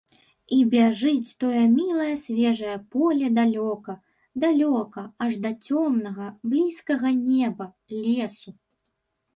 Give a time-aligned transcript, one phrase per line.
[0.55, 3.97] І бяжыць тое мілае свежае поле далёка,
[4.45, 7.65] далёка, аж да цёмнага, блізкага неба,
[8.01, 8.49] лесу.